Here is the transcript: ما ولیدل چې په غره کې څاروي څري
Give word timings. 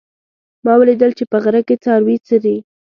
ما 0.65 0.73
ولیدل 0.79 1.11
چې 1.17 1.23
په 1.31 1.37
غره 1.43 1.61
کې 1.67 1.75
څاروي 1.83 2.15
څري 2.27 2.55